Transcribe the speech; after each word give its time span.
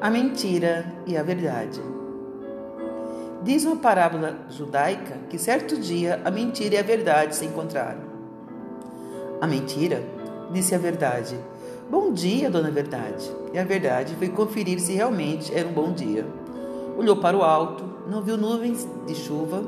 A 0.00 0.08
mentira 0.10 0.94
e 1.04 1.16
a 1.16 1.24
verdade. 1.24 1.80
Diz 3.42 3.64
uma 3.64 3.74
parábola 3.74 4.46
judaica 4.48 5.16
que 5.28 5.36
certo 5.36 5.76
dia 5.76 6.22
a 6.24 6.30
mentira 6.30 6.76
e 6.76 6.78
a 6.78 6.82
verdade 6.84 7.34
se 7.34 7.44
encontraram. 7.44 8.02
A 9.40 9.46
mentira 9.48 10.04
disse 10.52 10.72
a 10.72 10.78
verdade: 10.78 11.36
Bom 11.90 12.12
dia, 12.12 12.48
dona 12.48 12.70
Verdade. 12.70 13.28
E 13.52 13.58
a 13.58 13.64
verdade 13.64 14.14
foi 14.14 14.28
conferir 14.28 14.78
se 14.78 14.92
realmente 14.92 15.52
era 15.52 15.68
um 15.68 15.72
bom 15.72 15.92
dia. 15.92 16.24
Olhou 16.96 17.16
para 17.16 17.36
o 17.36 17.42
alto, 17.42 17.82
não 18.08 18.22
viu 18.22 18.36
nuvens 18.36 18.86
de 19.04 19.16
chuva, 19.16 19.64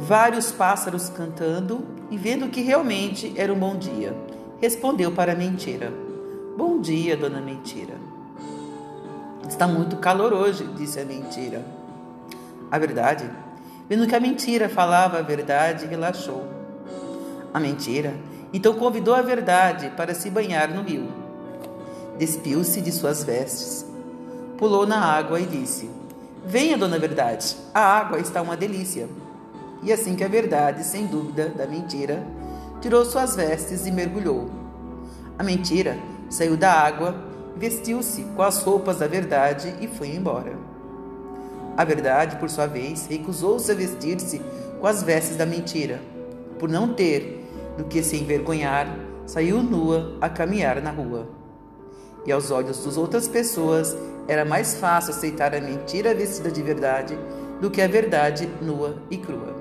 vários 0.00 0.50
pássaros 0.50 1.08
cantando 1.08 1.84
e 2.10 2.16
vendo 2.16 2.48
que 2.48 2.60
realmente 2.60 3.32
era 3.36 3.52
um 3.52 3.58
bom 3.58 3.76
dia, 3.76 4.16
respondeu 4.60 5.12
para 5.12 5.30
a 5.30 5.36
mentira: 5.36 5.92
Bom 6.56 6.80
dia, 6.80 7.16
dona 7.16 7.40
Mentira. 7.40 7.94
Está 9.48 9.66
muito 9.66 9.96
calor 9.96 10.32
hoje, 10.32 10.64
disse 10.76 11.00
a 11.00 11.04
mentira. 11.04 11.64
A 12.70 12.78
verdade, 12.78 13.28
vendo 13.88 14.06
que 14.06 14.14
a 14.14 14.20
mentira 14.20 14.68
falava 14.68 15.18
a 15.18 15.22
verdade, 15.22 15.86
relaxou. 15.86 16.44
A 17.52 17.60
mentira 17.60 18.14
então 18.52 18.74
convidou 18.74 19.14
a 19.14 19.22
verdade 19.22 19.90
para 19.96 20.14
se 20.14 20.28
banhar 20.30 20.68
no 20.68 20.82
rio. 20.82 21.08
Despiu-se 22.18 22.80
de 22.80 22.92
suas 22.92 23.24
vestes, 23.24 23.86
pulou 24.58 24.86
na 24.86 24.98
água 24.98 25.40
e 25.40 25.46
disse: 25.46 25.90
Venha, 26.44 26.76
dona 26.76 26.98
Verdade, 26.98 27.56
a 27.72 27.80
água 27.80 28.18
está 28.18 28.42
uma 28.42 28.56
delícia. 28.56 29.08
E 29.82 29.92
assim 29.92 30.14
que 30.14 30.22
a 30.22 30.28
verdade, 30.28 30.84
sem 30.84 31.06
dúvida 31.06 31.48
da 31.48 31.66
mentira, 31.66 32.22
tirou 32.80 33.04
suas 33.04 33.34
vestes 33.34 33.86
e 33.86 33.90
mergulhou. 33.90 34.50
A 35.38 35.42
mentira 35.42 35.98
saiu 36.28 36.56
da 36.56 36.72
água 36.72 37.31
vestiu-se 37.56 38.22
com 38.36 38.42
as 38.42 38.62
roupas 38.62 38.98
da 38.98 39.06
verdade 39.06 39.74
e 39.80 39.86
foi 39.86 40.08
embora. 40.08 40.52
A 41.76 41.84
verdade, 41.84 42.36
por 42.36 42.50
sua 42.50 42.66
vez, 42.66 43.06
recusou-se 43.06 43.70
a 43.70 43.74
vestir-se 43.74 44.40
com 44.80 44.86
as 44.86 45.02
vestes 45.02 45.36
da 45.36 45.46
mentira. 45.46 46.00
Por 46.58 46.68
não 46.68 46.92
ter 46.92 47.46
do 47.76 47.84
que 47.84 48.02
se 48.02 48.16
envergonhar, 48.16 48.86
saiu 49.26 49.62
nua 49.62 50.16
a 50.20 50.28
caminhar 50.28 50.82
na 50.82 50.90
rua. 50.90 51.28
E 52.26 52.32
aos 52.32 52.50
olhos 52.50 52.84
das 52.84 52.96
outras 52.96 53.26
pessoas 53.26 53.96
era 54.28 54.44
mais 54.44 54.74
fácil 54.74 55.12
aceitar 55.12 55.54
a 55.54 55.60
mentira 55.60 56.14
vestida 56.14 56.50
de 56.50 56.62
verdade 56.62 57.18
do 57.60 57.70
que 57.70 57.80
a 57.80 57.88
verdade 57.88 58.48
nua 58.60 58.96
e 59.10 59.16
crua. 59.16 59.56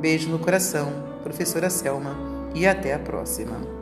Beijo 0.00 0.30
no 0.30 0.38
coração, 0.38 0.92
professora 1.22 1.68
Selma, 1.68 2.16
e 2.54 2.66
até 2.66 2.94
a 2.94 2.98
próxima. 2.98 3.79